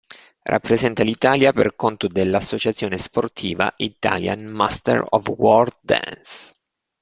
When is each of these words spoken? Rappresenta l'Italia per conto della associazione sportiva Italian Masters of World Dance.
Rappresenta 0.41 1.03
l'Italia 1.03 1.53
per 1.53 1.75
conto 1.75 2.07
della 2.07 2.37
associazione 2.37 2.97
sportiva 2.97 3.71
Italian 3.77 4.45
Masters 4.45 5.05
of 5.11 5.27
World 5.37 5.75
Dance. 5.79 6.55